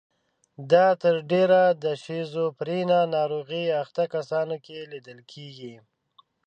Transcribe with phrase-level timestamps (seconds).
[0.71, 5.73] دا تر ډېره د شیزوفرنیا ناروغۍ اخته کسانو کې لیدل کیږي.